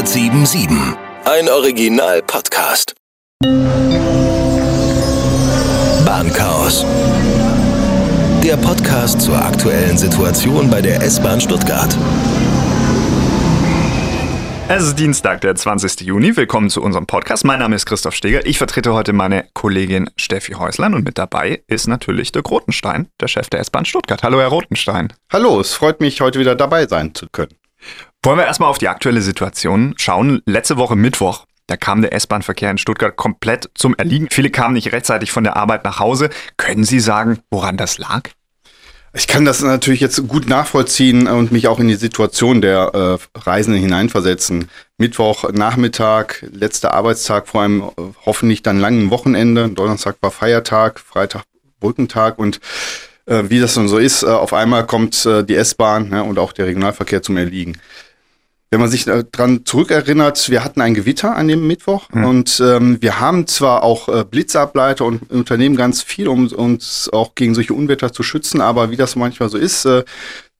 1077. 0.00 0.96
Ein 1.26 1.46
Original-Podcast. 1.50 2.94
Bahnchaos. 6.06 6.86
Der 8.42 8.56
Podcast 8.56 9.20
zur 9.20 9.36
aktuellen 9.36 9.98
Situation 9.98 10.70
bei 10.70 10.80
der 10.80 11.02
S-Bahn 11.02 11.38
Stuttgart. 11.38 11.94
Es 14.68 14.84
ist 14.84 14.98
Dienstag, 14.98 15.42
der 15.42 15.54
20. 15.54 16.00
Juni. 16.00 16.34
Willkommen 16.34 16.70
zu 16.70 16.80
unserem 16.80 17.06
Podcast. 17.06 17.44
Mein 17.44 17.58
Name 17.58 17.76
ist 17.76 17.84
Christoph 17.84 18.14
Steger. 18.14 18.46
Ich 18.46 18.56
vertrete 18.56 18.94
heute 18.94 19.12
meine 19.12 19.48
Kollegin 19.52 20.08
Steffi 20.16 20.52
Häuslein 20.52 20.94
und 20.94 21.04
mit 21.04 21.18
dabei 21.18 21.62
ist 21.66 21.88
natürlich 21.88 22.32
der 22.32 22.40
Rotenstein, 22.40 23.08
der 23.20 23.28
Chef 23.28 23.50
der 23.50 23.60
S-Bahn 23.60 23.84
Stuttgart. 23.84 24.22
Hallo, 24.22 24.40
Herr 24.40 24.48
Rotenstein. 24.48 25.12
Hallo, 25.30 25.60
es 25.60 25.74
freut 25.74 26.00
mich, 26.00 26.22
heute 26.22 26.38
wieder 26.38 26.54
dabei 26.54 26.86
sein 26.86 27.14
zu 27.14 27.26
können. 27.30 27.52
Wollen 28.22 28.36
wir 28.36 28.44
erstmal 28.44 28.68
auf 28.68 28.76
die 28.76 28.88
aktuelle 28.88 29.22
Situation 29.22 29.94
schauen. 29.96 30.42
Letzte 30.44 30.76
Woche 30.76 30.94
Mittwoch, 30.94 31.46
da 31.66 31.78
kam 31.78 32.02
der 32.02 32.12
S-Bahn-Verkehr 32.12 32.70
in 32.70 32.76
Stuttgart 32.76 33.16
komplett 33.16 33.70
zum 33.74 33.94
Erliegen. 33.94 34.28
Viele 34.30 34.50
kamen 34.50 34.74
nicht 34.74 34.92
rechtzeitig 34.92 35.32
von 35.32 35.42
der 35.42 35.56
Arbeit 35.56 35.84
nach 35.84 36.00
Hause. 36.00 36.28
Können 36.58 36.84
Sie 36.84 37.00
sagen, 37.00 37.38
woran 37.50 37.78
das 37.78 37.96
lag? 37.96 38.28
Ich 39.14 39.26
kann 39.26 39.46
das 39.46 39.62
natürlich 39.62 40.00
jetzt 40.00 40.28
gut 40.28 40.48
nachvollziehen 40.50 41.28
und 41.28 41.50
mich 41.50 41.66
auch 41.66 41.80
in 41.80 41.88
die 41.88 41.94
Situation 41.94 42.60
der 42.60 43.18
äh, 43.34 43.38
Reisenden 43.38 43.80
hineinversetzen. 43.80 44.68
Mittwoch 44.98 45.50
Nachmittag, 45.52 46.44
letzter 46.52 46.92
Arbeitstag 46.92 47.48
vor 47.48 47.62
einem 47.62 47.80
äh, 47.80 47.90
hoffentlich 48.26 48.62
dann 48.62 48.78
langen 48.78 49.08
Wochenende. 49.08 49.70
Donnerstag 49.70 50.16
war 50.20 50.30
Feiertag, 50.30 51.00
Freitag 51.00 51.44
Brückentag 51.80 52.38
und 52.38 52.60
äh, 53.24 53.44
wie 53.48 53.60
das 53.60 53.72
dann 53.74 53.88
so 53.88 53.96
ist, 53.96 54.24
äh, 54.24 54.26
auf 54.26 54.52
einmal 54.52 54.86
kommt 54.86 55.24
äh, 55.24 55.42
die 55.42 55.56
S-Bahn 55.56 56.10
ja, 56.12 56.20
und 56.20 56.38
auch 56.38 56.52
der 56.52 56.66
Regionalverkehr 56.66 57.22
zum 57.22 57.38
Erliegen 57.38 57.80
wenn 58.70 58.80
man 58.80 58.88
sich 58.88 59.04
daran 59.04 59.64
zurückerinnert, 59.64 60.48
wir 60.48 60.62
hatten 60.62 60.80
ein 60.80 60.94
Gewitter 60.94 61.34
an 61.34 61.48
dem 61.48 61.66
Mittwoch 61.66 62.08
mhm. 62.12 62.24
und 62.24 62.62
ähm, 62.64 62.98
wir 63.00 63.18
haben 63.18 63.48
zwar 63.48 63.82
auch 63.82 64.08
äh, 64.08 64.24
Blitzableiter 64.24 65.04
und 65.04 65.28
Unternehmen 65.30 65.74
ganz 65.74 66.02
viel, 66.02 66.28
um 66.28 66.46
uns 66.46 67.10
auch 67.12 67.34
gegen 67.34 67.54
solche 67.54 67.74
Unwetter 67.74 68.12
zu 68.12 68.22
schützen, 68.22 68.60
aber 68.60 68.90
wie 68.92 68.96
das 68.96 69.16
manchmal 69.16 69.48
so 69.48 69.58
ist, 69.58 69.86
äh, 69.86 70.04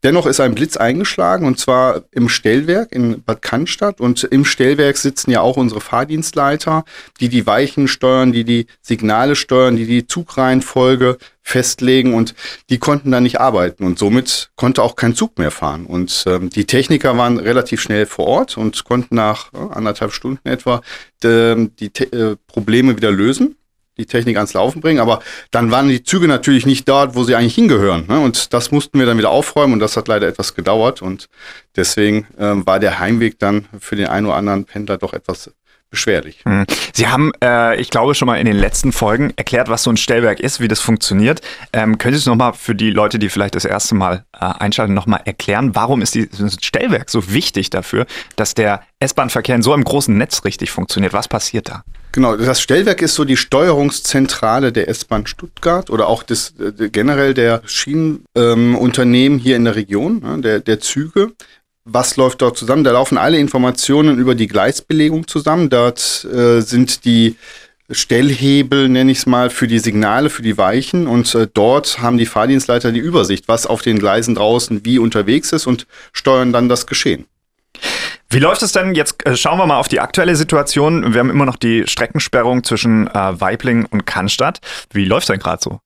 Dennoch 0.03 0.25
ist 0.25 0.41
ein 0.41 0.55
Blitz 0.55 0.79
eingeschlagen 0.79 1.47
und 1.47 1.59
zwar 1.59 2.05
im 2.11 2.31
Stellwerk 2.31 2.91
in 2.91 3.23
Bad 3.23 3.43
Cannstatt. 3.43 4.01
Und 4.01 4.25
im 4.25 4.47
Stellwerk 4.47 4.97
sitzen 4.97 5.31
ja 5.31 5.43
auch 5.43 5.59
unsere 5.59 5.83
Fahrdienstleiter, 5.83 6.85
die 7.21 7.29
die 7.29 7.47
Weichen 7.47 7.87
steuern, 7.87 8.33
die 8.33 8.45
die 8.45 8.67
Signale 8.81 9.37
steuern, 9.37 9.77
die 9.77 9.85
die 9.85 10.07
Zugreihenfolge 10.07 11.19
festlegen. 11.43 12.15
Und 12.15 12.35
die 12.71 12.79
konnten 12.79 13.11
da 13.11 13.21
nicht 13.21 13.41
arbeiten. 13.41 13.85
Und 13.85 13.99
somit 13.99 14.51
konnte 14.57 14.83
auch 14.83 14.97
kein 14.97 15.15
Zug 15.15 15.39
mehr 15.39 15.51
fahren. 15.51 15.85
Und 15.85 16.25
ähm, 16.27 16.49
die 16.49 16.65
Techniker 16.65 17.19
waren 17.19 17.39
relativ 17.39 17.83
schnell 17.83 18.07
vor 18.07 18.27
Ort 18.27 18.57
und 18.57 18.85
konnten 18.85 19.17
nach 19.17 19.53
äh, 19.53 19.59
anderthalb 19.75 20.13
Stunden 20.13 20.49
etwa 20.49 20.81
äh, 21.23 21.57
die 21.79 21.91
äh, 22.13 22.37
Probleme 22.47 22.97
wieder 22.97 23.11
lösen 23.11 23.57
die 24.01 24.07
Technik 24.07 24.37
ans 24.37 24.53
Laufen 24.55 24.81
bringen. 24.81 25.01
Aber 25.01 25.21
dann 25.51 25.71
waren 25.71 25.89
die 25.89 26.03
Züge 26.03 26.27
natürlich 26.27 26.67
nicht 26.67 26.89
dort, 26.89 27.15
wo 27.15 27.25
sie 27.25 27.35
eigentlich 27.35 27.55
hingehören. 27.55 28.07
Ne? 28.09 28.19
Und 28.21 28.53
das 28.53 28.71
mussten 28.71 28.99
wir 28.99 29.07
dann 29.07 29.19
wieder 29.19 29.31
aufräumen 29.31 29.75
und 29.75 29.81
das 29.81 29.97
hat 29.97 30.09
leider 30.09 30.27
etwas 30.27 30.55
gedauert. 30.55 31.03
Und 31.03 31.29
deswegen 31.77 32.27
ähm, 32.39 32.67
war 32.67 32.81
der 32.81 32.99
Heimweg 32.99 33.39
dann 33.39 33.67
für 33.79 33.97
den 33.97 34.07
einen 34.07 34.27
oder 34.27 34.37
anderen 34.37 34.65
Pendler 34.65 34.99
doch 34.99 35.13
etwas 35.13 35.51
beschwerlich. 35.91 36.39
Hm. 36.45 36.65
Sie 36.95 37.09
haben, 37.09 37.33
äh, 37.43 37.81
ich 37.81 37.91
glaube, 37.91 38.15
schon 38.15 38.27
mal 38.27 38.37
in 38.37 38.47
den 38.47 38.57
letzten 38.57 38.93
Folgen 38.93 39.33
erklärt, 39.37 39.69
was 39.69 39.83
so 39.83 39.91
ein 39.91 39.97
Stellwerk 39.97 40.41
ist, 40.41 40.61
wie 40.61 40.69
das 40.69 40.81
funktioniert. 40.81 41.41
Ähm, 41.73 41.99
können 41.99 42.15
Sie 42.15 42.21
es 42.21 42.27
nochmal 42.27 42.53
für 42.55 42.75
die 42.75 42.91
Leute, 42.91 43.19
die 43.19 43.29
vielleicht 43.29 43.55
das 43.55 43.65
erste 43.65 43.95
Mal 43.95 44.25
äh, 44.33 44.45
einschalten, 44.45 44.95
nochmal 44.95 45.23
erklären, 45.25 45.75
warum 45.75 46.03
ist 46.03 46.15
dieses 46.15 46.57
Stellwerk 46.63 47.11
so 47.11 47.33
wichtig 47.33 47.71
dafür, 47.71 48.07
dass 48.37 48.55
der 48.55 48.83
S-Bahn-Verkehr 49.01 49.57
in 49.57 49.63
so 49.63 49.73
einem 49.73 49.85
großen 49.85 50.17
Netz 50.17 50.45
richtig 50.45 50.71
funktioniert? 50.71 51.13
Was 51.13 51.29
passiert 51.29 51.69
da? 51.69 51.85
Genau, 52.13 52.37
das 52.37 52.61
Stellwerk 52.61 53.03
ist 53.03 53.15
so 53.15 53.25
die 53.25 53.37
Steuerungszentrale 53.37 54.73
der 54.73 54.89
S-Bahn 54.89 55.27
Stuttgart 55.27 55.91
oder 55.91 56.09
auch 56.09 56.25
des, 56.25 56.55
äh, 56.59 56.89
generell 56.91 57.35
der 57.35 57.63
Schienenunternehmen 57.67 59.39
ähm, 59.39 59.43
hier 59.43 59.57
in 59.57 59.65
der 59.65 59.77
Region, 59.77 60.21
ne, 60.21 60.41
der, 60.41 60.61
der 60.61 60.81
Züge. 60.81 61.33
Was 61.93 62.17
läuft 62.17 62.41
dort 62.41 62.57
zusammen? 62.57 62.85
Da 62.85 62.93
laufen 62.93 63.19
alle 63.19 63.39
Informationen 63.39 64.19
über 64.19 64.37
die 64.37 64.47
Gleisbelegung 64.47 65.27
zusammen. 65.27 65.71
Dort 65.71 66.25
äh, 66.33 66.61
sind 66.61 67.05
die 67.05 67.35
Stellhebel, 67.91 68.89
nenne 68.89 69.11
ich 69.11 69.19
es 69.19 69.27
mal, 69.27 69.51
für 69.51 69.67
die 69.67 69.81
Signale, 69.81 70.31
für 70.31 70.43
die 70.43 70.57
Weichen. 70.57 71.09
Und 71.09 71.35
äh, 71.35 71.49
dort 71.53 72.01
haben 72.01 72.17
die 72.17 72.27
Fahrdienstleiter 72.27 72.93
die 72.93 73.01
Übersicht, 73.01 73.49
was 73.49 73.67
auf 73.67 73.83
den 73.83 73.99
Gleisen 73.99 74.37
draußen 74.37 74.85
wie 74.85 75.01
unterwegs 75.01 75.51
ist 75.51 75.67
und 75.67 75.89
steuern 76.13 76.53
dann 76.53 76.69
das 76.69 76.87
Geschehen. 76.87 77.27
Wie 78.29 78.39
läuft 78.39 78.63
es 78.63 78.71
denn? 78.71 78.95
Jetzt 78.95 79.27
äh, 79.27 79.37
schauen 79.37 79.59
wir 79.59 79.67
mal 79.67 79.79
auf 79.79 79.89
die 79.89 79.99
aktuelle 79.99 80.37
Situation. 80.37 81.13
Wir 81.13 81.19
haben 81.19 81.31
immer 81.31 81.47
noch 81.47 81.57
die 81.57 81.89
Streckensperrung 81.89 82.63
zwischen 82.63 83.09
äh, 83.09 83.41
Weibling 83.41 83.87
und 83.87 84.07
Cannstatt. 84.07 84.61
Wie 84.93 85.07
läuft 85.07 85.25
es 85.25 85.33
denn 85.33 85.41
gerade 85.41 85.61
so? 85.61 85.81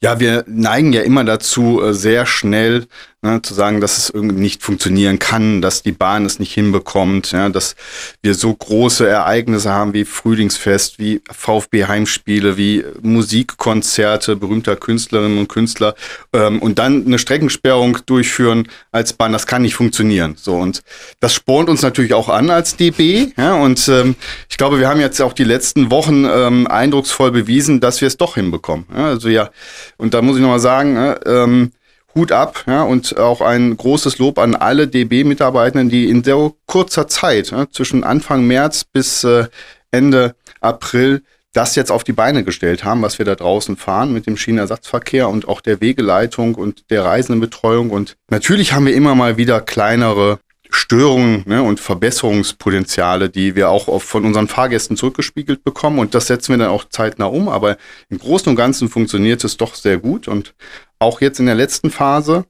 Ja, 0.00 0.20
wir 0.20 0.44
neigen 0.46 0.92
ja 0.92 1.02
immer 1.02 1.24
dazu, 1.24 1.82
äh, 1.82 1.92
sehr 1.92 2.26
schnell 2.26 2.86
ne, 3.22 3.42
zu 3.42 3.54
sagen, 3.54 3.80
dass 3.80 3.98
es 3.98 4.10
irgendwie 4.10 4.40
nicht 4.40 4.62
funktionieren 4.62 5.18
kann, 5.18 5.60
dass 5.60 5.82
die 5.82 5.92
Bahn 5.92 6.24
es 6.24 6.38
nicht 6.38 6.52
hinbekommt, 6.52 7.32
ja, 7.32 7.48
dass 7.48 7.76
wir 8.22 8.34
so 8.34 8.54
große 8.54 9.06
Ereignisse 9.06 9.70
haben 9.70 9.92
wie 9.92 10.04
Frühlingsfest, 10.04 10.98
wie 10.98 11.20
VfB-Heimspiele, 11.30 12.56
wie 12.56 12.84
Musikkonzerte 13.02 14.36
berühmter 14.36 14.76
Künstlerinnen 14.76 15.38
und 15.38 15.48
Künstler 15.48 15.94
ähm, 16.32 16.60
und 16.60 16.78
dann 16.78 17.06
eine 17.06 17.18
Streckensperrung 17.18 17.98
durchführen 18.06 18.68
als 18.92 19.12
Bahn, 19.12 19.32
das 19.32 19.46
kann 19.46 19.62
nicht 19.62 19.74
funktionieren. 19.74 20.36
So 20.36 20.56
und 20.56 20.82
das 21.20 21.34
spornt 21.34 21.68
uns 21.68 21.82
natürlich 21.82 22.14
auch 22.14 22.28
an 22.28 22.50
als 22.50 22.76
DB, 22.76 23.28
ja, 23.36 23.54
und 23.54 23.86
ähm, 23.88 24.16
ich 24.48 24.56
glaube, 24.56 24.78
wir 24.78 24.88
haben 24.88 25.00
jetzt 25.00 25.20
auch 25.20 25.32
die 25.32 25.44
letzten 25.44 25.90
Wochen 25.90 26.24
ähm, 26.24 26.66
eindrucksvoll 26.66 27.30
bewiesen, 27.32 27.80
dass 27.80 28.00
wir 28.00 28.08
es 28.08 28.16
doch 28.16 28.34
hinbekommen. 28.34 28.86
Ja, 28.94 29.06
also 29.06 29.28
ja, 29.28 29.50
und 29.96 30.14
da 30.14 30.22
muss 30.22 30.36
ich 30.36 30.42
nochmal 30.42 30.60
sagen, 30.60 31.14
ähm, 31.26 31.72
Hut 32.14 32.32
ab 32.32 32.64
ja, 32.66 32.82
und 32.82 33.16
auch 33.18 33.40
ein 33.40 33.76
großes 33.76 34.18
Lob 34.18 34.38
an 34.38 34.54
alle 34.54 34.88
DB-Mitarbeitenden, 34.88 35.88
die 35.88 36.08
in 36.08 36.24
sehr 36.24 36.52
kurzer 36.66 37.08
Zeit, 37.08 37.50
ja, 37.50 37.66
zwischen 37.70 38.04
Anfang 38.04 38.46
März 38.46 38.84
bis 38.84 39.24
äh, 39.24 39.46
Ende 39.90 40.34
April, 40.60 41.22
das 41.52 41.74
jetzt 41.74 41.90
auf 41.90 42.04
die 42.04 42.12
Beine 42.12 42.44
gestellt 42.44 42.84
haben, 42.84 43.02
was 43.02 43.18
wir 43.18 43.26
da 43.26 43.34
draußen 43.34 43.76
fahren 43.76 44.12
mit 44.12 44.26
dem 44.26 44.36
Schienenersatzverkehr 44.36 45.28
und 45.28 45.48
auch 45.48 45.60
der 45.60 45.80
Wegeleitung 45.80 46.54
und 46.54 46.90
der 46.90 47.04
Reisendenbetreuung. 47.04 47.90
Und 47.90 48.16
natürlich 48.28 48.72
haben 48.72 48.86
wir 48.86 48.94
immer 48.94 49.14
mal 49.14 49.36
wieder 49.36 49.60
kleinere 49.60 50.38
Störungen 50.70 51.42
ne, 51.46 51.62
und 51.62 51.80
Verbesserungspotenziale, 51.80 53.30
die 53.30 53.54
wir 53.54 53.70
auch 53.70 54.00
von 54.00 54.24
unseren 54.24 54.48
Fahrgästen 54.48 54.96
zurückgespiegelt 54.96 55.64
bekommen. 55.64 55.98
Und 55.98 56.14
das 56.14 56.26
setzen 56.26 56.52
wir 56.52 56.58
dann 56.58 56.70
auch 56.70 56.84
zeitnah 56.88 57.26
um. 57.26 57.48
Aber 57.48 57.76
im 58.08 58.18
Großen 58.18 58.48
und 58.48 58.56
Ganzen 58.56 58.88
funktioniert 58.88 59.44
es 59.44 59.56
doch 59.56 59.74
sehr 59.74 59.98
gut. 59.98 60.28
Und 60.28 60.54
auch 60.98 61.20
jetzt 61.20 61.40
in 61.40 61.46
der 61.46 61.54
letzten 61.54 61.90
Phase, 61.90 62.44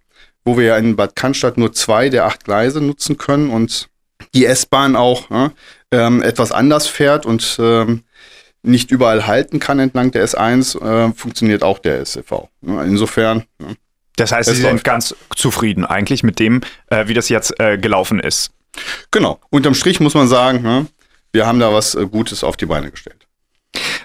wo 0.44 0.56
wir 0.56 0.64
ja 0.64 0.76
in 0.76 0.96
Bad 0.96 1.16
Cannstatt 1.16 1.58
nur 1.58 1.72
zwei 1.72 2.08
der 2.08 2.26
acht 2.26 2.44
Gleise 2.44 2.80
nutzen 2.80 3.16
können 3.16 3.50
und 3.50 3.88
die 4.34 4.46
S-Bahn 4.46 4.96
auch 4.96 5.30
ne, 5.30 5.52
ähm, 5.90 6.22
etwas 6.22 6.52
anders 6.52 6.86
fährt 6.86 7.26
und 7.26 7.56
ähm, 7.58 8.04
nicht 8.62 8.90
überall 8.90 9.26
halten 9.26 9.58
kann 9.58 9.78
entlang 9.78 10.10
der 10.10 10.26
S1, 10.26 10.78
äh, 10.80 11.12
funktioniert 11.14 11.62
auch 11.62 11.78
der 11.78 12.04
SCV. 12.04 12.48
Insofern. 12.62 13.44
Ne, 13.58 13.76
das 14.20 14.32
heißt, 14.32 14.50
Sie 14.50 14.60
sind 14.60 14.84
ganz 14.84 15.14
zufrieden 15.34 15.84
eigentlich 15.84 16.22
mit 16.22 16.38
dem, 16.38 16.60
äh, 16.88 17.08
wie 17.08 17.14
das 17.14 17.28
jetzt 17.28 17.58
äh, 17.60 17.78
gelaufen 17.78 18.20
ist. 18.20 18.50
Genau. 19.10 19.40
Unterm 19.50 19.74
Strich 19.74 20.00
muss 20.00 20.14
man 20.14 20.28
sagen, 20.28 20.62
ne, 20.62 20.86
wir 21.32 21.46
haben 21.46 21.58
da 21.58 21.72
was 21.72 21.94
äh, 21.94 22.06
Gutes 22.06 22.44
auf 22.44 22.56
die 22.56 22.66
Beine 22.66 22.90
gestellt. 22.90 23.26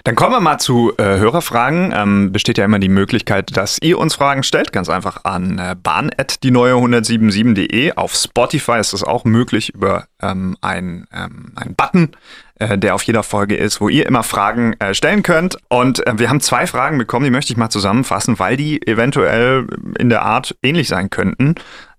Dann 0.06 0.14
kommen 0.14 0.30
wir 0.30 0.40
mal 0.40 0.58
zu 0.58 0.92
äh, 0.98 1.02
Hörerfragen. 1.02 1.92
Ähm, 1.92 2.30
besteht 2.30 2.58
ja 2.58 2.64
immer 2.64 2.78
die 2.78 2.88
Möglichkeit, 2.88 3.56
dass 3.56 3.76
ihr 3.82 3.98
uns 3.98 4.14
Fragen 4.14 4.44
stellt. 4.44 4.72
Ganz 4.72 4.88
einfach 4.88 5.24
an 5.24 5.58
äh, 5.58 5.74
bahn.die 5.74 6.52
neue 6.52 6.74
177.de. 6.74 7.90
Auf 7.94 8.14
Spotify 8.14 8.78
ist 8.78 8.92
das 8.92 9.02
auch 9.02 9.24
möglich 9.24 9.74
über 9.74 10.06
ähm, 10.22 10.56
einen 10.60 11.08
ähm, 11.12 11.50
Button, 11.76 12.12
äh, 12.60 12.78
der 12.78 12.94
auf 12.94 13.02
jeder 13.02 13.24
Folge 13.24 13.56
ist, 13.56 13.80
wo 13.80 13.88
ihr 13.88 14.06
immer 14.06 14.22
Fragen 14.22 14.74
äh, 14.74 14.94
stellen 14.94 15.24
könnt. 15.24 15.58
Und 15.70 16.06
äh, 16.06 16.16
wir 16.16 16.30
haben 16.30 16.40
zwei 16.40 16.68
Fragen 16.68 16.98
bekommen, 16.98 17.24
die 17.24 17.32
möchte 17.32 17.52
ich 17.52 17.56
mal 17.56 17.70
zusammenfassen, 17.70 18.38
weil 18.38 18.56
die 18.56 18.86
eventuell 18.86 19.66
in 19.98 20.08
der 20.08 20.22
Art 20.22 20.54
ähnlich 20.62 20.86
sein 20.86 21.10
könnten. 21.10 21.56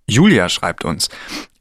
Julia 0.10 0.48
schreibt 0.48 0.86
uns. 0.86 1.10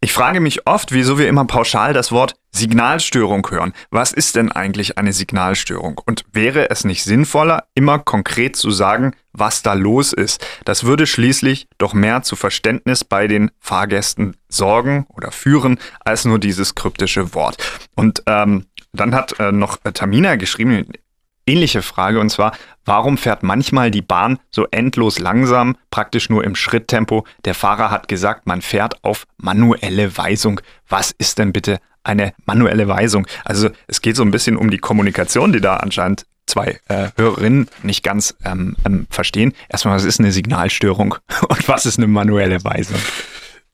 Ich 0.07 0.13
frage 0.13 0.39
mich 0.39 0.69
oft, 0.69 0.93
wieso 0.93 1.19
wir 1.19 1.27
immer 1.29 1.47
pauschal 1.47 1.93
das 1.93 2.13
Wort 2.13 2.37
Signalstörung 2.53 3.45
hören. 3.51 3.73
Was 3.91 4.13
ist 4.13 4.37
denn 4.37 4.53
eigentlich 4.53 4.99
eine 4.99 5.13
Signalstörung? 5.13 6.01
Und 6.07 6.25
wäre 6.33 6.71
es 6.71 6.85
nicht 6.85 7.03
sinnvoller, 7.03 7.65
immer 7.75 7.99
konkret 7.99 8.55
zu 8.55 8.71
sagen, 8.71 9.17
was 9.33 9.63
da 9.63 9.73
los 9.73 10.13
ist? 10.13 10.47
Das 10.65 10.85
würde 10.85 11.09
schließlich 11.09 11.67
doch 11.79 11.93
mehr 11.93 12.23
zu 12.23 12.37
Verständnis 12.37 13.03
bei 13.03 13.27
den 13.27 13.51
Fahrgästen 13.59 14.37
sorgen 14.49 15.07
oder 15.09 15.33
führen, 15.33 15.77
als 16.05 16.25
nur 16.25 16.39
dieses 16.39 16.77
kryptische 16.77 17.35
Wort. 17.35 17.57
Und 17.97 18.23
ähm, 18.27 18.67
dann 18.93 19.13
hat 19.13 19.41
äh, 19.41 19.51
noch 19.51 19.79
Tamina 19.93 20.37
geschrieben, 20.37 20.87
ähnliche 21.47 21.83
Frage 21.83 22.21
und 22.21 22.31
zwar, 22.31 22.53
warum 22.85 23.19
fährt 23.19 23.43
manchmal 23.43 23.91
die 23.91 24.03
Bahn 24.03 24.39
so 24.51 24.67
endlos 24.71 25.19
langsam, 25.19 25.77
praktisch 25.91 26.29
nur 26.29 26.45
im 26.45 26.55
Schritttempo? 26.55 27.25
Der 27.45 27.55
Fahrer 27.55 27.91
hat 27.91 28.09
gesagt, 28.09 28.47
man 28.47 28.63
fährt 28.63 29.03
auf 29.05 29.27
manuelle 29.39 30.17
Weisung. 30.17 30.61
Was 30.89 31.13
ist 31.17 31.39
denn 31.39 31.53
bitte 31.53 31.79
eine 32.05 32.33
manuelle 32.45 32.89
Weisung? 32.89 33.27
Also 33.45 33.71
es 33.87 34.01
geht 34.03 34.17
so 34.17 34.23
ein 34.23 34.31
bisschen 34.31 34.57
um 34.57 34.71
die 34.71 34.79
Kommunikation, 34.79 35.53
die 35.53 35.61
da 35.61 35.77
anscheinend 35.77 36.27
zwei 36.47 36.79
äh, 36.89 37.09
Hörerinnen 37.17 37.69
nicht 37.83 38.03
ganz 38.03 38.37
ähm, 38.45 38.77
ähm, 38.85 39.07
verstehen. 39.11 39.53
Erstmal, 39.69 39.97
was 39.97 40.05
ist 40.05 40.21
eine 40.21 40.33
Signalstörung 40.33 41.17
und 41.49 41.69
was 41.69 41.87
ist 41.87 41.99
eine 41.99 42.07
manuelle 42.07 42.63
Weisung? 42.65 43.01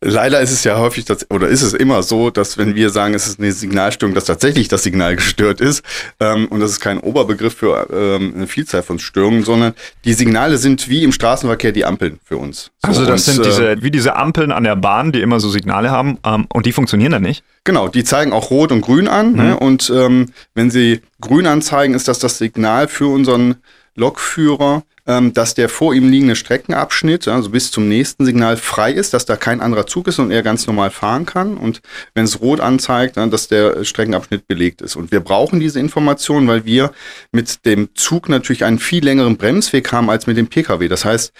Leider 0.04 0.40
ist 0.40 0.50
es 0.50 0.64
ja 0.64 0.78
häufig, 0.78 1.04
dass, 1.04 1.30
oder 1.30 1.46
ist 1.46 1.62
es 1.62 1.74
immer 1.74 2.02
so, 2.02 2.30
dass 2.30 2.58
wenn 2.58 2.74
wir 2.74 2.90
sagen, 2.90 3.14
es 3.14 3.28
ist 3.28 3.38
eine 3.38 3.52
Signalstörung, 3.52 4.14
dass 4.14 4.24
tatsächlich 4.24 4.66
das 4.66 4.82
Signal 4.82 5.14
gestört 5.22 5.60
ist. 5.60 5.84
Ähm, 6.18 6.48
und 6.48 6.58
das 6.60 6.72
ist 6.72 6.80
kein 6.80 6.98
Oberbegriff 6.98 7.54
für 7.54 7.86
ähm, 7.92 8.32
eine 8.34 8.48
Vielzahl 8.48 8.82
von 8.82 8.98
Störungen, 8.98 9.44
sondern 9.44 9.74
die 10.04 10.12
Signale 10.14 10.58
sind 10.58 10.88
wie 10.88 11.04
im 11.04 11.12
Straßenverkehr 11.12 11.70
die 11.70 11.84
Ampeln 11.84 12.18
für 12.24 12.36
uns. 12.36 12.72
So, 12.82 12.88
also 12.88 13.06
das 13.06 13.28
und, 13.28 13.34
sind 13.34 13.46
diese, 13.46 13.70
äh, 13.70 13.82
wie 13.82 13.92
diese 13.92 14.16
Ampeln 14.16 14.50
an 14.50 14.64
der 14.64 14.74
Bahn, 14.74 15.12
die 15.12 15.20
immer 15.20 15.38
so 15.38 15.48
Signale 15.50 15.90
haben 15.90 16.18
ähm, 16.24 16.46
und 16.52 16.66
die 16.66 16.72
funktionieren 16.72 17.12
dann 17.12 17.22
nicht? 17.22 17.44
Genau, 17.62 17.86
die 17.86 18.02
zeigen 18.02 18.32
auch 18.32 18.50
Rot 18.50 18.72
und 18.72 18.80
Grün 18.80 19.06
an. 19.06 19.34
Ne? 19.34 19.42
Mhm. 19.42 19.48
Ne? 19.48 19.58
Und 19.60 19.92
ähm, 19.94 20.26
wenn 20.54 20.70
sie 20.72 21.00
Grün 21.20 21.46
anzeigen, 21.46 21.94
ist 21.94 22.08
das 22.08 22.18
das 22.18 22.38
Signal 22.38 22.88
für 22.88 23.06
unseren 23.06 23.56
Lokführer, 23.94 24.84
ähm, 25.06 25.32
dass 25.32 25.54
der 25.54 25.68
vor 25.68 25.94
ihm 25.94 26.08
liegende 26.10 26.36
Streckenabschnitt, 26.36 27.28
also 27.28 27.50
bis 27.50 27.70
zum 27.70 27.88
nächsten 27.88 28.24
Signal, 28.24 28.56
frei 28.56 28.92
ist, 28.92 29.12
dass 29.14 29.26
da 29.26 29.36
kein 29.36 29.60
anderer 29.60 29.86
Zug 29.86 30.08
ist 30.08 30.18
und 30.18 30.30
er 30.30 30.42
ganz 30.42 30.66
normal 30.66 30.90
fahren 30.90 31.26
kann. 31.26 31.56
Und 31.56 31.80
wenn 32.14 32.24
es 32.24 32.40
rot 32.40 32.60
anzeigt, 32.60 33.16
dann, 33.16 33.30
dass 33.30 33.48
der 33.48 33.84
Streckenabschnitt 33.84 34.46
belegt 34.46 34.80
ist. 34.80 34.96
Und 34.96 35.10
wir 35.10 35.20
brauchen 35.20 35.60
diese 35.60 35.80
Information, 35.80 36.46
weil 36.48 36.64
wir 36.64 36.92
mit 37.32 37.64
dem 37.66 37.94
Zug 37.94 38.28
natürlich 38.28 38.64
einen 38.64 38.78
viel 38.78 39.04
längeren 39.04 39.36
Bremsweg 39.36 39.92
haben 39.92 40.08
als 40.08 40.26
mit 40.26 40.36
dem 40.36 40.48
Pkw. 40.48 40.88
Das 40.88 41.04
heißt, 41.04 41.32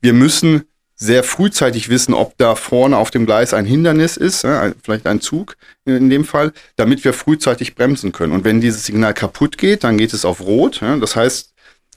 wir 0.00 0.12
müssen 0.12 0.62
sehr 1.00 1.22
frühzeitig 1.22 1.88
wissen, 1.90 2.12
ob 2.12 2.36
da 2.38 2.56
vorne 2.56 2.96
auf 2.96 3.12
dem 3.12 3.24
Gleis 3.24 3.54
ein 3.54 3.64
Hindernis 3.64 4.16
ist, 4.16 4.44
vielleicht 4.82 5.06
ein 5.06 5.20
Zug 5.20 5.56
in 5.84 6.10
dem 6.10 6.24
Fall, 6.24 6.52
damit 6.74 7.04
wir 7.04 7.12
frühzeitig 7.12 7.76
bremsen 7.76 8.10
können. 8.10 8.32
Und 8.32 8.44
wenn 8.44 8.60
dieses 8.60 8.84
Signal 8.84 9.14
kaputt 9.14 9.58
geht, 9.58 9.84
dann 9.84 9.96
geht 9.96 10.12
es 10.12 10.24
auf 10.24 10.40
Rot. 10.40 10.82
Das 11.00 11.14
heißt, 11.14 11.47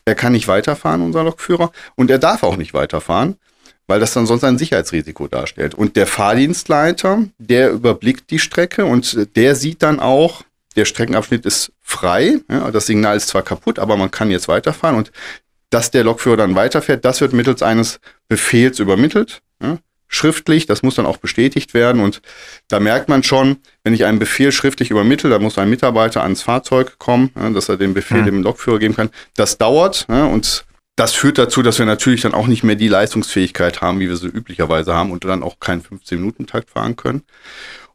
er 0.05 0.15
kann 0.15 0.33
nicht 0.33 0.47
weiterfahren, 0.47 1.01
unser 1.01 1.23
Lokführer, 1.23 1.71
und 1.95 2.09
er 2.11 2.19
darf 2.19 2.43
auch 2.43 2.57
nicht 2.57 2.73
weiterfahren, 2.73 3.35
weil 3.87 3.99
das 3.99 4.13
dann 4.13 4.25
sonst 4.25 4.43
ein 4.43 4.57
Sicherheitsrisiko 4.57 5.27
darstellt. 5.27 5.75
Und 5.75 5.95
der 5.95 6.07
Fahrdienstleiter, 6.07 7.23
der 7.37 7.71
überblickt 7.71 8.29
die 8.31 8.39
Strecke 8.39 8.85
und 8.85 9.35
der 9.35 9.55
sieht 9.55 9.83
dann 9.83 9.99
auch, 9.99 10.43
der 10.75 10.85
Streckenabschnitt 10.85 11.45
ist 11.45 11.73
frei, 11.81 12.39
ja, 12.49 12.71
das 12.71 12.85
Signal 12.85 13.17
ist 13.17 13.27
zwar 13.27 13.41
kaputt, 13.41 13.77
aber 13.77 13.97
man 13.97 14.09
kann 14.09 14.31
jetzt 14.31 14.47
weiterfahren 14.47 14.95
und 14.95 15.11
dass 15.69 15.91
der 15.91 16.03
Lokführer 16.03 16.37
dann 16.37 16.55
weiterfährt, 16.55 17.05
das 17.05 17.21
wird 17.21 17.33
mittels 17.33 17.61
eines 17.61 17.99
Befehls 18.27 18.79
übermittelt. 18.79 19.41
Ja 19.61 19.77
schriftlich, 20.11 20.67
das 20.67 20.83
muss 20.83 20.95
dann 20.95 21.05
auch 21.05 21.17
bestätigt 21.17 21.73
werden 21.73 22.01
und 22.01 22.21
da 22.67 22.79
merkt 22.79 23.09
man 23.09 23.23
schon, 23.23 23.57
wenn 23.83 23.93
ich 23.93 24.05
einen 24.05 24.19
Befehl 24.19 24.51
schriftlich 24.51 24.91
übermittle, 24.91 25.29
da 25.29 25.39
muss 25.39 25.57
ein 25.57 25.69
Mitarbeiter 25.69 26.21
ans 26.21 26.43
Fahrzeug 26.43 26.99
kommen, 26.99 27.31
dass 27.53 27.69
er 27.69 27.77
den 27.77 27.93
Befehl 27.93 28.21
mhm. 28.21 28.25
dem 28.25 28.43
Lokführer 28.43 28.77
geben 28.77 28.95
kann. 28.95 29.09
Das 29.35 29.57
dauert 29.57 30.07
und 30.09 30.65
das 30.97 31.13
führt 31.13 31.37
dazu, 31.37 31.63
dass 31.63 31.79
wir 31.79 31.85
natürlich 31.85 32.21
dann 32.21 32.33
auch 32.33 32.47
nicht 32.47 32.63
mehr 32.63 32.75
die 32.75 32.89
Leistungsfähigkeit 32.89 33.81
haben, 33.81 34.01
wie 34.01 34.09
wir 34.09 34.17
sie 34.17 34.27
üblicherweise 34.27 34.93
haben 34.93 35.11
und 35.11 35.23
dann 35.23 35.43
auch 35.43 35.59
keinen 35.59 35.81
15-Minuten-Takt 35.81 36.69
fahren 36.69 36.97
können. 36.97 37.23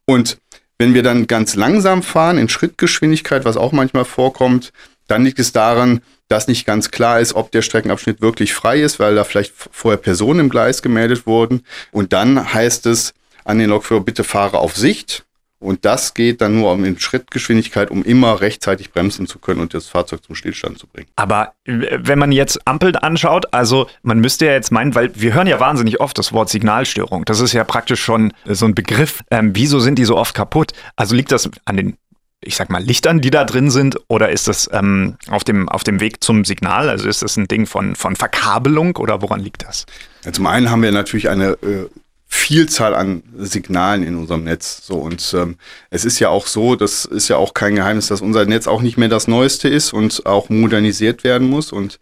Und 0.07 0.39
wenn 0.79 0.95
wir 0.95 1.03
dann 1.03 1.27
ganz 1.27 1.55
langsam 1.55 2.03
fahren, 2.03 2.39
in 2.39 2.49
Schrittgeschwindigkeit, 2.49 3.45
was 3.45 3.59
auch 3.59 3.73
manchmal 3.73 4.07
vorkommt, 4.07 4.73
dann 5.07 5.23
liegt 5.23 5.39
es 5.39 5.53
daran, 5.53 6.01
dass 6.29 6.49
nicht 6.49 6.67
ganz 6.67 6.91
klar 6.91 7.21
ist, 7.21 7.35
ob 7.35 7.53
der 7.53 7.63
Streckenabschnitt 7.63 8.21
wirklich 8.21 8.55
frei 8.55 8.81
ist, 8.81 8.99
weil 8.99 9.15
da 9.15 9.25
vielleicht 9.25 9.53
vorher 9.71 9.99
Personen 9.99 10.41
im 10.41 10.49
Gleis 10.49 10.83
gemeldet 10.83 11.27
wurden. 11.27 11.63
Und 11.93 12.13
dann 12.13 12.53
heißt 12.53 12.87
es 12.87 13.15
an 13.45 13.59
den 13.59 13.71
Lokführer, 13.71 14.01
bitte 14.01 14.25
fahre 14.25 14.59
auf 14.59 14.77
Sicht. 14.77 15.25
Und 15.59 15.87
das 15.87 16.13
geht 16.13 16.43
dann 16.43 16.57
nur 16.57 16.73
um 16.73 16.85
in 16.85 16.99
Schrittgeschwindigkeit, 16.99 17.91
um 17.91 18.05
immer 18.05 18.43
rechtzeitig 18.43 18.93
bremsen 18.93 19.27
zu 19.27 19.39
können 19.39 19.61
und 19.61 19.73
das 19.73 19.89
Fahrzeug 19.89 20.23
zum 20.23 20.35
Stillstand 20.35 20.79
zu 20.79 20.87
bringen. 20.87 21.09
Aber 21.17 21.55
wenn 21.65 22.19
man 22.19 22.31
jetzt 22.31 22.61
Ampeln 22.67 22.95
anschaut, 22.95 23.53
also 23.55 23.89
man 24.03 24.21
müsste 24.21 24.47
ja 24.47 24.53
jetzt 24.53 24.71
meinen, 24.71 24.95
weil 24.95 25.13
wir 25.15 25.33
hören 25.33 25.47
ja 25.47 25.59
wahnsinnig 25.59 25.99
oft 25.99 26.19
das 26.19 26.35
Wort 26.35 26.51
Signalstörung. 26.51 27.25
Das 27.25 27.41
ist 27.41 27.55
ja 27.55 27.65
praktisch 27.65 28.03
schon 28.03 28.35
so 28.45 28.67
ein 28.67 28.75
Begriff. 28.75 29.23
Ähm, 29.31 29.53
wieso 29.55 29.81
sind 29.81 29.99
die 29.99 30.05
so 30.05 30.19
oft 30.19 30.35
kaputt? 30.35 30.73
Also 30.95 31.15
liegt 31.15 31.33
das 31.33 31.49
an 31.65 31.79
den 31.79 31.97
ich 32.47 32.57
sag 32.57 32.71
mal, 32.71 32.83
Lichtern, 32.83 33.21
die 33.21 33.31
da 33.31 33.45
drin 33.45 33.71
sind? 33.71 33.99
Oder 34.09 34.31
ist 34.31 34.49
das 34.49 34.69
ähm, 34.73 35.17
auf, 35.29 35.45
dem, 35.45 35.69
auf 35.69 35.85
dem 35.85 36.01
Weg 36.01 36.23
zum 36.23 36.45
Signal? 36.45 36.89
Also 36.89 37.09
ist 37.09 37.23
das 37.23 37.37
ein 37.37 37.49
Ding 37.49 37.67
von, 37.67 37.97
von 37.97 38.17
Verkabelung 38.17 38.97
oder 38.97 39.23
woran 39.23 39.41
liegt 39.41 39.65
das? 39.65 39.87
Ja, 40.25 40.33
zum 40.33 40.47
einen 40.47 40.71
haben 40.71 40.83
wir 40.83 40.93
natürlich 40.93 41.29
eine 41.29 41.53
äh, 41.63 41.89
Vielzahl 42.29 42.95
an 42.95 43.23
Signalen 43.37 44.03
in 44.03 44.17
unserem 44.17 44.45
Netz. 44.45 44.87
So 44.87 44.97
und 44.97 45.35
ähm, 45.37 45.57
es 45.91 46.05
ist 46.05 46.19
ja 46.19 46.29
auch 46.29 46.47
so, 46.47 46.77
das 46.77 47.05
ist 47.05 47.29
ja 47.29 47.37
auch 47.37 47.55
kein 47.55 47.77
Geheimnis, 47.77 48.09
dass 48.09 48.21
unser 48.21 48.45
Netz 48.47 48.67
auch 48.67 48.83
nicht 48.83 48.97
mehr 48.97 49.09
das 49.09 49.29
Neueste 49.29 49.69
ist 49.69 49.93
und 49.93 50.27
auch 50.27 50.49
modernisiert 50.49 51.25
werden 51.25 51.49
muss. 51.49 51.73
Und 51.73 51.99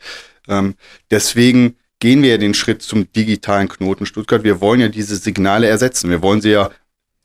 ähm, 0.49 0.75
deswegen 1.11 1.77
gehen 2.01 2.23
wir 2.23 2.31
ja 2.31 2.39
den 2.39 2.55
Schritt 2.55 2.83
zum 2.83 3.11
digitalen 3.13 3.69
Knoten 3.69 4.07
Stuttgart. 4.07 4.45
Wir 4.45 4.61
wollen 4.61 4.81
ja 4.81 4.89
diese 4.89 5.17
Signale 5.17 5.69
ersetzen. 5.69 6.11
Wir 6.11 6.23
wollen 6.23 6.41
sie 6.41 6.51
ja 6.51 6.71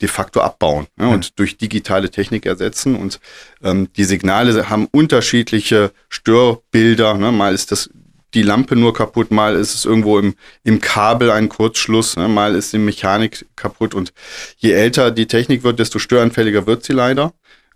de 0.00 0.08
facto 0.08 0.40
abbauen 0.40 0.86
ne, 0.96 1.08
und 1.08 1.26
mhm. 1.26 1.32
durch 1.36 1.56
digitale 1.56 2.10
Technik 2.10 2.46
ersetzen. 2.46 2.96
Und 2.96 3.20
ähm, 3.62 3.92
die 3.96 4.04
Signale 4.04 4.70
haben 4.70 4.88
unterschiedliche 4.90 5.92
Störbilder. 6.08 7.14
Ne. 7.14 7.32
Mal 7.32 7.54
ist 7.54 7.72
das 7.72 7.90
die 8.34 8.42
Lampe 8.42 8.76
nur 8.76 8.94
kaputt, 8.94 9.30
mal 9.30 9.56
ist 9.56 9.74
es 9.74 9.84
irgendwo 9.84 10.18
im, 10.18 10.34
im 10.62 10.80
Kabel 10.80 11.30
ein 11.30 11.48
Kurzschluss, 11.48 12.16
ne, 12.16 12.28
mal 12.28 12.54
ist 12.54 12.72
die 12.72 12.78
Mechanik 12.78 13.46
kaputt. 13.56 13.94
Und 13.94 14.12
je 14.56 14.72
älter 14.72 15.10
die 15.10 15.26
Technik 15.26 15.64
wird, 15.64 15.78
desto 15.78 15.98
störanfälliger 15.98 16.66
wird 16.66 16.84
sie 16.84 16.92
leider. 16.92 17.32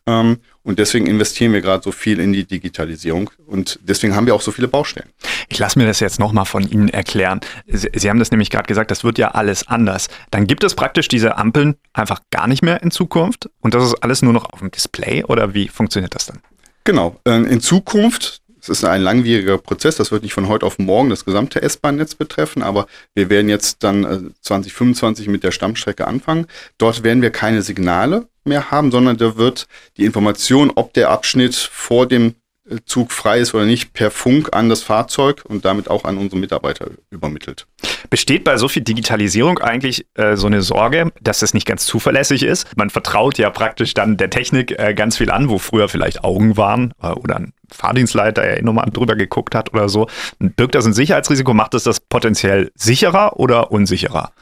Ähm, 0.07 0.39
und 0.63 0.79
deswegen 0.79 1.07
investieren 1.07 1.53
wir 1.53 1.61
gerade 1.61 1.83
so 1.83 1.93
viel 1.93 2.21
in 2.21 2.33
die 2.33 2.45
Digitalisierung 2.45 3.31
und 3.47 3.79
deswegen 3.83 4.15
haben 4.15 4.27
wir 4.27 4.35
auch 4.35 4.41
so 4.41 4.51
viele 4.51 4.69
Baustellen. 4.69 5.09
Ich 5.49 5.59
lasse 5.59 5.79
mir 5.79 5.87
das 5.87 6.01
jetzt 6.01 6.19
nochmal 6.19 6.45
von 6.45 6.69
Ihnen 6.71 6.89
erklären. 6.89 7.41
Sie, 7.67 7.91
Sie 7.95 8.11
haben 8.11 8.19
das 8.19 8.31
nämlich 8.31 8.51
gerade 8.51 8.67
gesagt, 8.67 8.91
das 8.91 9.05
wird 9.05 9.19
ja 9.19 9.29
alles 9.29 9.67
anders. 9.67 10.09
Dann 10.31 10.47
gibt 10.47 10.63
es 10.65 10.75
praktisch 10.75 11.09
diese 11.09 11.37
Ampeln 11.39 11.77
einfach 11.93 12.21
gar 12.31 12.47
nicht 12.47 12.63
mehr 12.63 12.83
in 12.83 12.91
Zukunft 12.91 13.49
und 13.61 13.75
das 13.75 13.85
ist 13.85 13.95
alles 14.03 14.23
nur 14.23 14.33
noch 14.33 14.53
auf 14.53 14.59
dem 14.61 14.71
Display 14.71 15.25
oder 15.25 15.55
wie 15.55 15.69
funktioniert 15.69 16.15
das 16.15 16.27
dann? 16.27 16.41
Genau. 16.85 17.19
Äh, 17.27 17.43
in 17.45 17.61
Zukunft 17.61 18.43
es 18.65 18.79
ist 18.79 18.85
ein 18.85 19.03
langwieriger 19.03 19.59
Prozess, 19.59 19.97
das 19.97 20.11
wird 20.11 20.23
nicht 20.23 20.33
von 20.33 20.49
heute 20.49 20.65
auf 20.65 20.79
morgen 20.79 21.11
das 21.11 21.25
gesamte 21.27 21.61
S-Bahn-Netz 21.61 22.15
betreffen, 22.15 22.63
aber 22.63 22.87
wir 23.15 23.29
werden 23.29 23.49
jetzt 23.51 23.83
dann 23.83 24.35
2025 24.41 25.27
äh, 25.27 25.31
mit 25.31 25.45
der 25.45 25.51
Stammstrecke 25.51 26.07
anfangen. 26.07 26.47
Dort 26.79 27.03
werden 27.03 27.23
wir 27.23 27.31
keine 27.31 27.63
Signale 27.63 28.27
mehr 28.45 28.71
haben, 28.71 28.91
sondern 28.91 29.19
da 29.19 29.37
wird 29.37 29.67
die 29.99 30.07
Information, 30.07 30.73
ob 30.75 30.95
der 30.95 31.11
Abschnitt 31.11 31.55
vor 31.55 32.07
dem 32.07 32.35
Zug 32.87 33.13
frei 33.13 33.41
ist 33.41 33.55
oder 33.55 33.67
nicht, 33.67 33.93
per 33.93 34.11
Funk 34.11 34.55
an 34.55 34.69
das 34.69 34.83
Fahrzeug 34.83 35.43
und 35.47 35.65
damit 35.65 35.91
auch 35.91 36.05
an 36.05 36.17
unsere 36.17 36.41
Mitarbeiter 36.41 36.87
übermittelt. 37.11 37.67
Besteht 38.09 38.45
bei 38.45 38.57
so 38.57 38.69
viel 38.69 38.83
Digitalisierung 38.83 39.59
eigentlich 39.59 40.07
äh, 40.15 40.37
so 40.37 40.47
eine 40.47 40.63
Sorge, 40.63 41.13
dass 41.21 41.41
das 41.41 41.55
nicht 41.55 41.67
ganz 41.67 41.85
zuverlässig 41.85 42.43
ist? 42.43 42.75
Man 42.77 42.91
vertraut 42.91 43.39
ja 43.39 43.51
praktisch 43.51 43.95
dann 43.95 44.17
der 44.17 44.31
Technik 44.31 44.79
äh, 44.79 44.95
ganz 44.95 45.19
viel 45.19 45.31
an, 45.31 45.49
wo 45.49 45.59
früher 45.59 45.89
vielleicht 45.89 46.25
Augen 46.25 46.57
waren 46.57 46.95
äh, 47.03 47.09
oder 47.09 47.37
ein 47.37 47.53
Fahrdienstleiter 47.71 48.45
der 48.45 48.63
nochmal 48.63 48.91
drüber 48.93 49.17
geguckt 49.17 49.55
hat 49.55 49.73
oder 49.73 49.89
so. 49.89 50.09
Birgt 50.39 50.75
das 50.75 50.87
ein 50.87 50.93
Sicherheitsrisiko? 50.93 51.55
Macht 51.55 51.75
es 51.75 51.85
das 51.85 52.01
potenziell 52.01 52.71
sicherer 52.75 53.39
oder 53.39 53.73
unsicherer? 53.73 54.33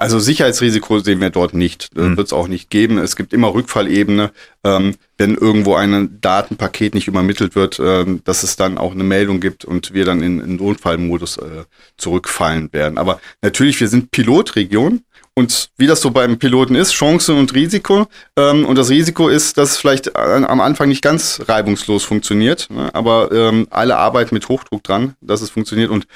Also 0.00 0.18
Sicherheitsrisiko 0.18 1.00
sehen 1.00 1.20
wir 1.20 1.28
dort 1.28 1.52
nicht, 1.52 1.94
mhm. 1.94 2.16
wird 2.16 2.28
es 2.28 2.32
auch 2.32 2.48
nicht 2.48 2.70
geben. 2.70 2.96
Es 2.96 3.16
gibt 3.16 3.34
immer 3.34 3.52
Rückfallebene, 3.52 4.30
ähm, 4.64 4.94
wenn 5.18 5.34
irgendwo 5.34 5.74
ein 5.74 6.22
Datenpaket 6.22 6.94
nicht 6.94 7.06
übermittelt 7.06 7.54
wird, 7.54 7.78
ähm, 7.84 8.22
dass 8.24 8.42
es 8.42 8.56
dann 8.56 8.78
auch 8.78 8.92
eine 8.92 9.04
Meldung 9.04 9.40
gibt 9.40 9.66
und 9.66 9.92
wir 9.92 10.06
dann 10.06 10.22
in, 10.22 10.40
in 10.40 10.56
Notfallmodus 10.56 11.36
äh, 11.36 11.64
zurückfallen 11.98 12.72
werden. 12.72 12.96
Aber 12.96 13.20
natürlich, 13.42 13.78
wir 13.78 13.88
sind 13.88 14.10
Pilotregion. 14.10 15.02
Und 15.34 15.68
wie 15.76 15.86
das 15.86 16.00
so 16.00 16.10
beim 16.10 16.38
Piloten 16.38 16.76
ist, 16.76 16.92
Chance 16.92 17.34
und 17.34 17.54
Risiko. 17.54 18.06
Ähm, 18.38 18.64
und 18.64 18.76
das 18.76 18.88
Risiko 18.88 19.28
ist, 19.28 19.58
dass 19.58 19.72
es 19.72 19.76
vielleicht 19.76 20.16
am 20.16 20.62
Anfang 20.62 20.88
nicht 20.88 21.02
ganz 21.02 21.42
reibungslos 21.46 22.04
funktioniert, 22.04 22.68
ne? 22.70 22.88
aber 22.94 23.30
ähm, 23.32 23.66
alle 23.68 23.98
arbeiten 23.98 24.34
mit 24.34 24.48
Hochdruck 24.48 24.82
dran, 24.82 25.14
dass 25.20 25.42
es 25.42 25.50
funktioniert. 25.50 25.90
Und 25.90 26.06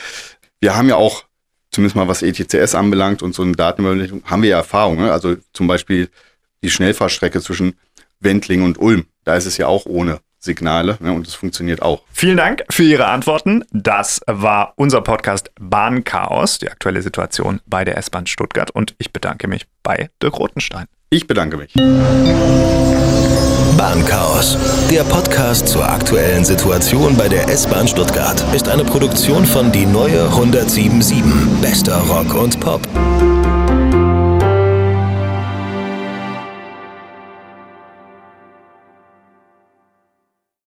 wir 0.60 0.74
haben 0.74 0.88
ja 0.88 0.96
auch 0.96 1.24
zumindest 1.74 1.96
mal 1.96 2.08
was 2.08 2.22
ETCS 2.22 2.74
anbelangt 2.74 3.22
und 3.22 3.34
so 3.34 3.42
eine 3.42 3.52
Datenübermittlung, 3.52 4.22
haben 4.24 4.42
wir 4.42 4.50
ja 4.50 4.58
Erfahrung. 4.58 4.96
Ne? 4.96 5.12
Also 5.12 5.36
zum 5.52 5.66
Beispiel 5.66 6.08
die 6.62 6.70
Schnellfahrstrecke 6.70 7.40
zwischen 7.40 7.76
Wendling 8.20 8.62
und 8.62 8.78
Ulm, 8.78 9.06
da 9.24 9.34
ist 9.36 9.46
es 9.46 9.58
ja 9.58 9.66
auch 9.66 9.86
ohne 9.86 10.20
Signale 10.38 10.96
ne? 11.00 11.12
und 11.12 11.26
es 11.26 11.34
funktioniert 11.34 11.82
auch. 11.82 12.02
Vielen 12.12 12.36
Dank 12.36 12.64
für 12.70 12.84
Ihre 12.84 13.06
Antworten. 13.06 13.64
Das 13.72 14.20
war 14.26 14.74
unser 14.76 15.00
Podcast 15.00 15.50
Bahnchaos, 15.60 16.58
die 16.58 16.70
aktuelle 16.70 17.02
Situation 17.02 17.60
bei 17.66 17.84
der 17.84 17.98
S-Bahn 17.98 18.26
Stuttgart 18.26 18.70
und 18.70 18.94
ich 18.98 19.12
bedanke 19.12 19.48
mich 19.48 19.66
bei 19.82 20.10
Dirk 20.22 20.38
Rotenstein. 20.38 20.86
Ich 21.10 21.26
bedanke 21.26 21.56
mich. 21.56 21.74
Bahnchaos. 23.76 24.56
Der 24.90 25.04
Podcast 25.04 25.68
zur 25.68 25.88
aktuellen 25.88 26.44
Situation 26.44 27.16
bei 27.16 27.28
der 27.28 27.48
S-Bahn 27.48 27.88
Stuttgart 27.88 28.44
ist 28.54 28.68
eine 28.68 28.84
Produktion 28.84 29.44
von 29.44 29.72
Die 29.72 29.86
Neue 29.86 30.24
1077. 30.24 31.22
Bester 31.60 31.98
Rock 32.08 32.34
und 32.34 32.60
Pop. 32.60 32.80